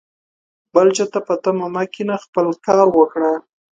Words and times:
بل 0.73 0.87
چاته 0.97 1.19
په 1.27 1.33
تمه 1.43 1.67
مه 1.73 1.83
کښېنه، 1.91 2.15
خپله 2.25 2.51
کار 2.67 2.85
وکړه 2.93 3.31